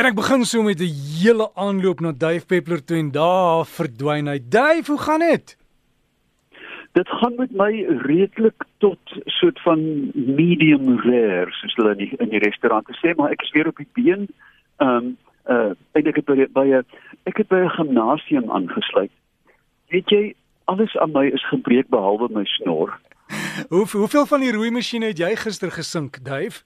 [0.00, 4.26] En ek begin so met 'n hele aanloop na Dave Peppler toe en daar verdwyn
[4.26, 4.38] hy.
[4.48, 5.56] Dave, hoe gaan dit?
[6.92, 12.28] Dit gaan met my redelik tot soort van medium rare soos hulle in die, in
[12.28, 14.28] die restaurante sê, maar ek is weer op die been.
[14.76, 15.16] Ehm um,
[15.48, 16.84] uh ek het by by 'n
[17.24, 19.12] ek het by 'n gimnasium aangesluit.
[19.88, 23.00] Weet jy, alles aan my is gebreek behalwe my snor.
[23.68, 26.64] Hoe hoeveel van die rooi masjiene het jy gister gesink, Dave?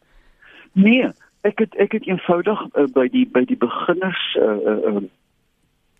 [0.72, 1.10] Nee,
[1.44, 5.02] ek het ek het eenvoudig uh, by die by die beginners uh uh,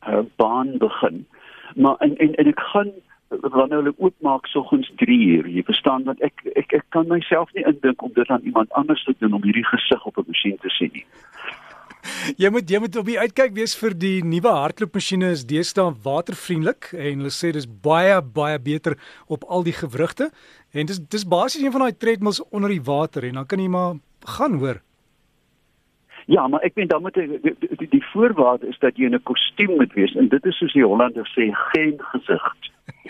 [0.09, 1.27] uh baan begin.
[1.75, 2.93] Maar en en, en ek gaan
[3.29, 5.49] wanneer hulle oopmaak soggens 3 uur.
[5.49, 9.05] Jy verstaan want ek ek ek kan myself nie indink om dit aan iemand anders
[9.05, 11.07] te doen om hierdie gesig op 'n masjien te sien nie.
[12.43, 16.93] Jy moet jy moet op die uitkyk wees vir die nuwe hardloopmasjiene is deesdae watervriendelik
[16.93, 20.31] en hulle sê dis baie baie beter op al die gewrigte
[20.73, 23.69] en dis dis basies een van daai treadmills onder die water en dan kan jy
[23.69, 23.97] maar
[24.37, 24.81] gaan hoor.
[26.27, 29.23] Ja, maar ek meen dan moet die, die, die voorwaarde is dat jy in 'n
[29.23, 32.47] kostuum moet wees en dit is soos die Hollanders sê geen gesig.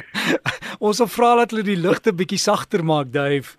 [0.86, 3.56] Ons sal vra dat hulle die ligte bietjie sagter maak, Dave.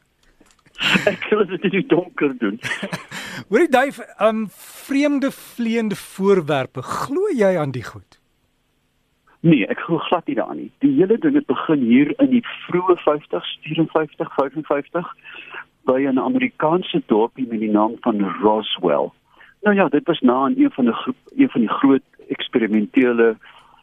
[1.14, 2.60] Ek sal dit in die donker doen.
[3.50, 4.48] Hoorie Dave, um
[4.88, 8.20] vreemde vleiende voorwerpe, glo jy aan die goed?
[9.46, 10.72] Nee, ek glo glad nie daaraan nie.
[10.82, 15.12] Die hele ding het begin hier in die vroeë 50s, 54, 55
[15.86, 19.12] by 'n Amerikaanse dorpie met die naam van Roswell.
[19.66, 23.38] Nou ja, dit was na aan een van die groep, een van die groot eksperimentele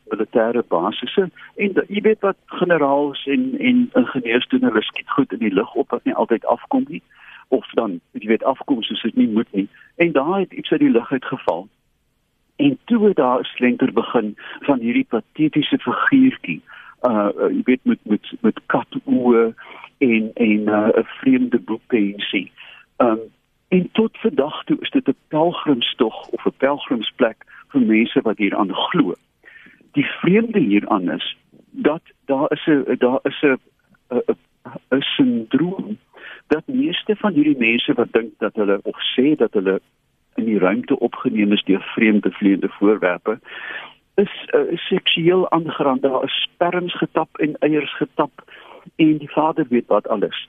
[0.05, 1.31] militêre basisse.
[1.57, 5.75] En jy weet wat generaals en en ingenieurs doen hulle skiet goed in die lug
[5.75, 7.03] op wat nie altyd afkom nie.
[7.49, 9.69] Of dan jy weet afkom soos dit nie moet nie.
[9.97, 11.69] En daar het iets uit die lug uitgeval.
[12.57, 16.63] En toe het daar 'n slenter begin van hierdie patetiese figuurtjie.
[17.03, 19.55] Uh jy weet met met met katoe
[19.99, 22.53] en en 'n uh, vreemde boekpensie.
[22.97, 23.21] Um
[23.73, 27.39] En tot vandag toe is dit 'n pelgrimstog of 'n pelgrimsplek
[27.73, 29.15] vir mense wat hieraan glo.
[29.93, 31.37] Die vreemde hieraan is
[31.71, 33.59] dat daar is 'n daar is 'n
[34.91, 35.99] 'n sindroom
[36.47, 39.81] dat meeste van hierdie mense wat dink dat hulle of sê dat hulle
[40.35, 43.39] in die ruimte opgeneem is deur vreemde vleiende voorwerpe
[44.15, 48.45] is uh, seksueel aangerand daar is sperms getap en eiers getap
[48.97, 50.49] en die vader weet wat alles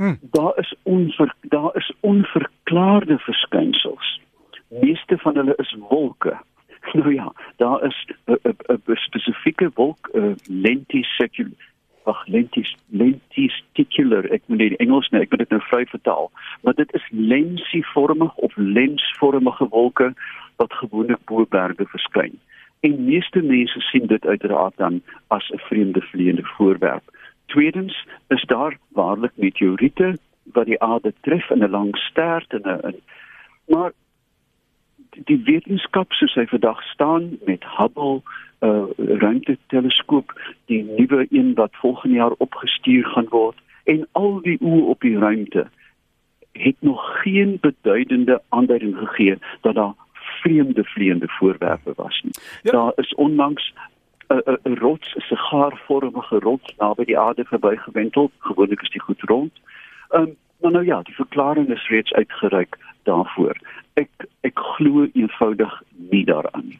[0.00, 0.18] Hmm.
[0.20, 4.20] Daar is onver daar is onverklaarde verskynsels.
[4.68, 6.36] Meeste van hulle is wolke.
[6.92, 11.68] Nou ja, daar is 'n spesifieke wolk, uh, lenticular.
[12.02, 14.30] Ag, lentis lenticular.
[14.30, 16.30] Ek moet die Engels net, ek moet dit nou vry vertaal.
[16.62, 20.14] Maar dit is lensievormig of lensvormige wolke
[20.56, 22.40] wat gewoonlik bo berge verskyn.
[22.80, 27.04] En meeste mense sien dit uiteraard dan as 'n vreemde vleiende voorwerp.
[27.50, 30.14] Tweedens is daar waarlik meteoriete
[30.54, 33.02] wat die aarde tref in 'n lang stert en 'n
[33.66, 33.92] maar
[35.10, 38.22] die wetenskap soos hy vandag staan met Hubble
[38.60, 40.34] uh, ruimteteleskoop
[40.70, 45.18] die nuwe een wat volgende jaar opgestuur gaan word en al die oë op die
[45.18, 45.66] ruimte
[46.52, 49.94] het nog geen beduidende aanduiding gegee dat daar
[50.42, 52.34] vreemde vleiende voorwerpe was nie.
[52.62, 52.70] Ja.
[52.70, 53.74] Daar is onlangs
[54.30, 58.30] 'n rots, 'n sigaarvormige rots naby die aarde verbygewentel.
[58.38, 59.52] Gewoonlik is die goed rond.
[60.10, 63.56] Ehm um, maar nou ja, die verklaring is reeds uitgereik daarvoor.
[63.94, 64.08] Ek
[64.40, 66.78] ek glo eenvoudig nie daaraan nie.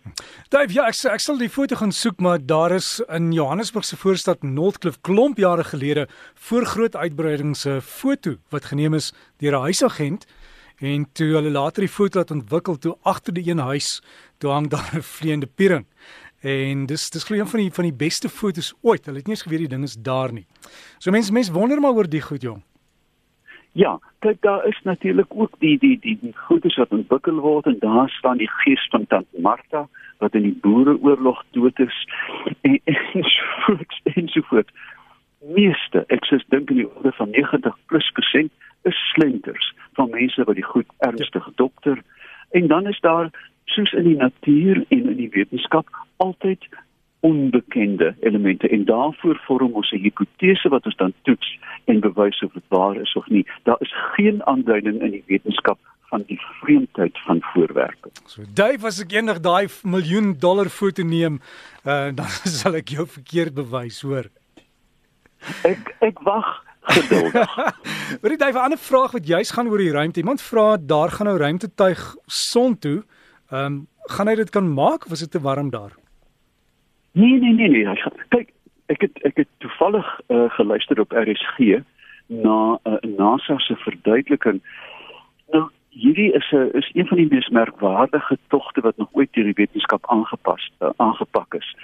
[0.49, 3.97] Dave, ja, ek ek sal die foto gaan soek, maar daar is in Johannesburg se
[3.97, 9.63] voorstad Northcliffe klomp jare gelede voor groot uitbreidings 'n foto wat geneem is deur 'n
[9.63, 10.27] huisagent
[10.79, 14.01] en toe hulle later die foto laat ontwikkel toe agter die een huis
[14.39, 15.87] toe hang daar 'n vleiende piering.
[16.41, 19.05] En dis dis glo een van die van die beste fotos ooit.
[19.05, 20.47] Hulle het nie eens geweet die ding is daar nie.
[20.99, 22.63] So mense mense wonder maar oor die goed jong.
[23.73, 27.77] Ja, kyk daar is natuurlik ook die die die die goedes wat ontwikkel word en
[27.79, 32.09] daar staan die gees van tant Martha wat in die boereoorlog dood is
[32.61, 34.73] en en so voort en so voort.
[35.41, 38.53] Meeste, ek sê dink in die orde van 90 plus persent
[38.89, 42.01] is slenters van mense wat die goed ernstig dokter
[42.51, 43.29] en dan is daar
[43.65, 45.87] soos in die natuur en in die wetenskap
[46.21, 46.69] altyd
[47.21, 52.53] onbekende elemente en daarvoor vorm ons 'n hipotese wat ons dan toets en bewys of
[52.53, 53.47] dit waar is of nie.
[53.63, 55.79] Daar is geen aanduiding in die wetenskap
[56.11, 58.09] van die vreemdheid van voorwerpe.
[58.27, 61.41] So Dave, as ek eendag daai miljoen dollar foto neem,
[61.85, 62.31] uh, dan
[62.61, 64.27] sal ek jou verkeerd bewys, hoor.
[65.65, 66.49] Ek ek wag
[66.81, 67.55] geduldig.
[68.23, 70.21] Wat het jy 'n ander vraag wat juis gaan oor die ruimte?
[70.21, 73.05] Iemand vra daar gaan nou ruimtetuig son toe.
[73.51, 76.00] Ehm um, gaan hy dit kan maak of is dit te warm daar?
[77.13, 78.53] Nee nee nee nee, kyk,
[78.87, 81.83] ek het ek het toevallig uh, geluister op RSG
[82.27, 84.61] na uh, NASA se verduideliking.
[85.51, 89.45] Nou hierdie is 'n is een van die mees merkwaardige togte wat nog ooit deur
[89.45, 91.77] die wetenskap aangepas uh, aangepak is.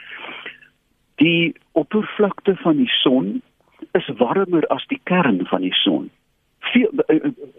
[1.15, 3.43] Die oppervlakte van die son
[3.93, 6.11] is warmer as die kern van die son.
[6.59, 6.91] Veel,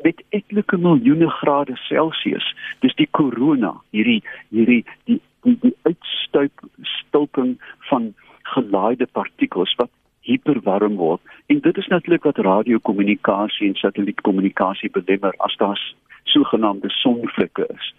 [0.04, 2.56] met etlike miljoene grade Celsius.
[2.80, 5.76] Dis die korona, hierdie hierdie die die, die
[8.88, 9.90] gelaaide partikels wat
[10.22, 11.22] hiperwarm word.
[11.48, 15.80] En dit is natuurlik wat radiokommunikasie en satellietkommunikasie belemmer as daar
[16.24, 17.94] sogenaamde sonvlekke is.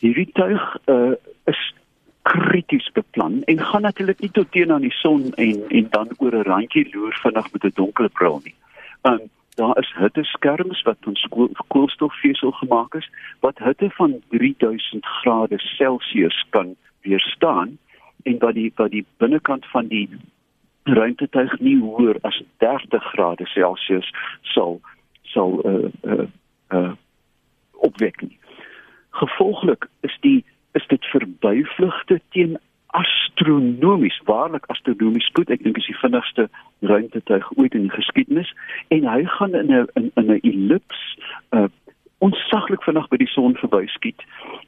[0.00, 1.12] Hierdie tuig uh,
[1.44, 1.74] is
[2.22, 6.34] krities beplan en gaan natuurlik nie tot teen aan die son en en dan oor
[6.36, 8.54] 'n randjie loer vinnig met 'n donker bril nie.
[9.02, 9.20] Um
[9.56, 11.16] daar is hitteskerms wat van
[11.68, 13.10] koolstofvesel gemaak is
[13.40, 17.78] wat hitte van 3000 grade Celsius kan weerstaan
[18.22, 20.08] en wat die wat die binnekant van die
[20.84, 24.10] ruimtetuig nie hoër as 30 grade Celsius
[24.42, 24.80] sal
[25.22, 26.26] sal uh uh
[26.74, 26.92] uh
[27.72, 28.38] opwek nie.
[29.10, 35.50] Gevolglik is die is dit verbyvlugte teen astronomies, waarlik astronomies spoed.
[35.50, 36.48] Ek dink is die vinnigste
[36.80, 38.50] ruimtetuig ooit in die geskiedenis
[38.88, 41.04] en hy gaan in 'n in 'n ellips
[41.50, 41.68] uh
[42.20, 44.22] onsaglik vinnig by die son verby skiet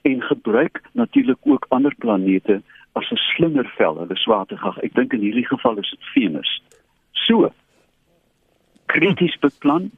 [0.08, 4.78] en gebruik natuurlik ook ander planete as 'n slingervel, hulle swaartegang.
[4.82, 6.62] Ek dink in hierdie geval is dit Venus.
[7.12, 7.52] So
[8.86, 9.90] krities beplan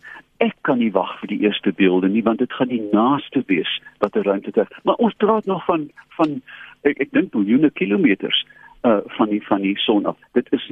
[0.43, 3.71] ek kan nie wag vir die eerste beelde nie want dit gaan die naaste wees
[4.03, 4.69] wat 'n ruimte het.
[4.85, 6.43] Maar ons praat nog van van
[6.83, 8.47] ek, ek dink miljoene kilometers
[8.83, 10.17] uh van die van die son af.
[10.33, 10.71] Dit is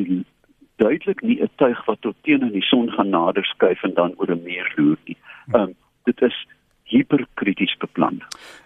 [0.77, 4.15] duidelik nie 'n tuig wat tot teen in die son gaan nader skuif en dan
[4.17, 5.17] oor 'n meer loer nie.
[5.55, 5.75] Um
[6.05, 6.47] dit is
[6.85, 7.72] hiperkrities.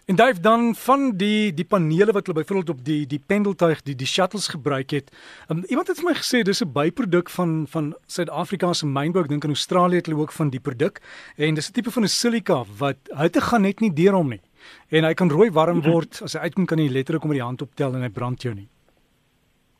[0.06, 3.94] En Dave dan van die die panele wat hulle byvoorbeeld op die die pendeltuig die
[3.94, 5.10] die shuttles gebruik het.
[5.50, 9.22] Um, iemand het vir my gesê dis 'n byproduk van van Suid-Afrika se mynbou.
[9.22, 11.00] Ek dink in Australië het hulle ook van die produk
[11.36, 14.40] en dis 'n tipe van 'n silika wat hitte gaan net nie deur hom nie.
[14.88, 17.46] En hy kan rooi warm word as hy uitkom kan jy letterlik om met die
[17.46, 18.68] hand optel en hy brand jou nie.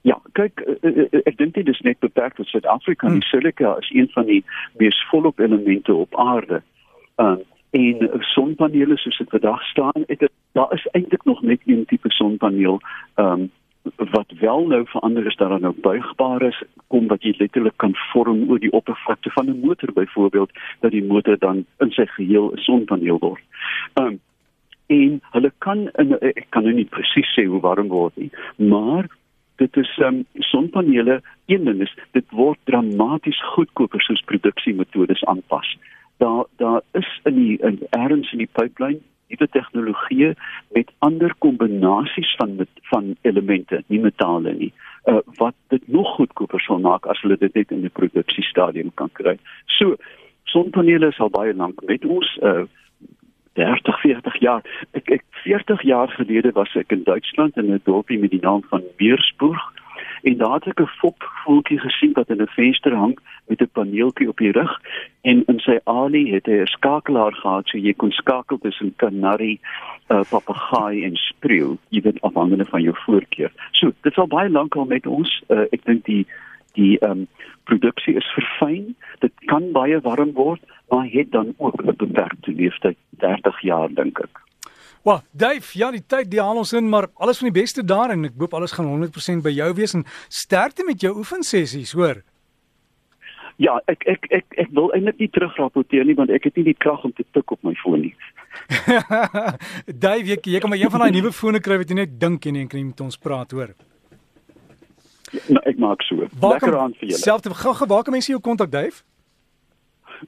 [0.02, 3.06] Ja, kyk eh, eh, eh, ek dink dit is net beperk tot Suid-Afrika.
[3.06, 3.20] Hmm.
[3.20, 4.44] Die silika is een van die
[4.78, 6.62] mees volop elemente op aarde.
[7.17, 7.43] Um,
[7.76, 12.11] en sonpanele soos dit vandag staan het het, daar is eintlik nog net een tipe
[12.11, 12.81] sonpaneel
[13.14, 13.50] ehm um,
[14.11, 17.93] wat wel nou verander is dat daar nou buigbaar is kom wat jy letterlik kan
[18.12, 20.50] vorm oor die oppervlakte van 'n motor byvoorbeeld
[20.81, 23.43] dat die motor dan in sy geheel 'n sonpaneel word.
[23.94, 24.20] Ehm um,
[24.87, 29.08] en hulle kan in ek kan nou nie presies sê hoe warm word nie maar
[29.62, 35.73] dit is um, sonpanele een ding is dit word dramaties goedkoper soos produksiemetodes aanpas
[36.22, 40.34] daar daar is in die in erns in die pipeline nuwe tegnologieë
[40.74, 44.72] met ander kombinasies van met, van elemente, nie metale nie,
[45.04, 49.10] uh, wat dit nog goedkoper sal maak as hulle dit net in die produksiestadium kan
[49.12, 49.36] kry.
[49.78, 49.96] So
[50.44, 52.66] sonpanele is al baie lank met ons uh,
[53.56, 54.62] 30 40 jaar.
[54.92, 58.62] Ek ek 40 jaar gelede was ek in Duitsland in 'n dorpie met die naam
[58.70, 59.72] van Meersburg
[60.26, 63.19] en daar het ek 'n fopvoeltjie gesien wat in 'n venster hang
[63.49, 64.81] met 'n paneeltjie op die rug
[65.20, 69.61] en in sy alie het hy 'n skakelaar gehad so jy kon skakel tussen kanarie,
[70.08, 73.52] uh, papegaai en spreeu, jy weet afhangende van jou voorkeur.
[73.70, 75.43] So, dit is al baie lank al met ons.
[75.49, 76.26] Uh, ek dink die
[76.73, 77.26] die ehm um,
[77.64, 78.96] produksie is verfyn.
[79.19, 84.19] Dit kan baie warm word, maar het dan ook 'n beperkte lewensduur, 30 jaar dink
[84.19, 84.45] ek.
[85.06, 88.11] Wel, Dave, ja, die tyd die haal ons in, maar alles van die beste daar
[88.11, 92.25] en ek hoop alles gaan 100% by jou wees en sterkte met jou oefensessies, hoor.
[93.62, 96.75] Ja, ek ek ek ek wil eintlik nie terugrapporteer nie want ek het nie die
[96.75, 98.11] krag om te tik op my foon nie.
[100.07, 102.50] Dave, jy, jy kan maar een van daai nuwe fone kry wat jy net dink
[102.50, 103.76] en en kan met ons praat, hoor.
[105.30, 106.26] Ja, nou, ek maak so.
[106.35, 107.23] Lekker aan vir julle.
[107.23, 109.07] Selfs gou-gou waar kan mense jou kontak, Dave?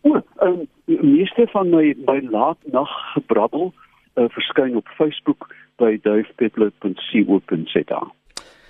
[0.06, 0.64] O, ehm um,
[1.02, 3.72] meeste van my by laat nag gebrabbel
[4.18, 5.46] uh, verskyn op Facebook
[5.78, 8.02] by duifpeppler.co.za.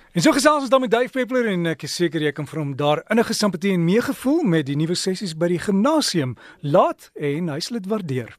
[0.09, 2.63] En so gesels ons dan met Duif Peppler en ek is seker jy kan vir
[2.63, 6.33] hom daar innige simpatie en meegevoel met die nuwe sessies by die gimnasium
[6.65, 8.33] laat en hy sal dit waardeer.